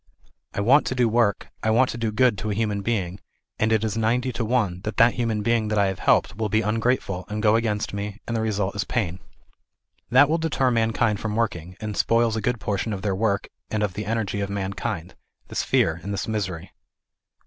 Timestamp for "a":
2.49-2.55, 12.35-12.41